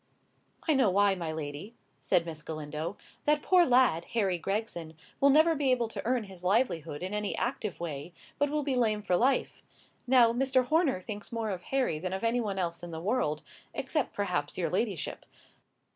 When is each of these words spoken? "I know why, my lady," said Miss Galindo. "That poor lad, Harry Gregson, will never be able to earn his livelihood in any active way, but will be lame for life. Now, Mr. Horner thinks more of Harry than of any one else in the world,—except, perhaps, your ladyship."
"I 0.67 0.73
know 0.73 0.89
why, 0.89 1.13
my 1.13 1.31
lady," 1.31 1.75
said 1.99 2.25
Miss 2.25 2.41
Galindo. 2.41 2.97
"That 3.25 3.43
poor 3.43 3.67
lad, 3.67 4.05
Harry 4.15 4.39
Gregson, 4.39 4.95
will 5.19 5.29
never 5.29 5.53
be 5.53 5.69
able 5.69 5.87
to 5.89 6.03
earn 6.05 6.23
his 6.23 6.43
livelihood 6.43 7.03
in 7.03 7.13
any 7.13 7.37
active 7.37 7.79
way, 7.79 8.11
but 8.39 8.49
will 8.49 8.63
be 8.63 8.73
lame 8.73 9.03
for 9.03 9.15
life. 9.15 9.61
Now, 10.07 10.33
Mr. 10.33 10.65
Horner 10.65 11.01
thinks 11.01 11.31
more 11.31 11.51
of 11.51 11.61
Harry 11.65 11.99
than 11.99 12.13
of 12.13 12.23
any 12.23 12.41
one 12.41 12.57
else 12.57 12.81
in 12.81 12.89
the 12.89 12.99
world,—except, 12.99 14.15
perhaps, 14.15 14.57
your 14.57 14.71
ladyship." 14.71 15.23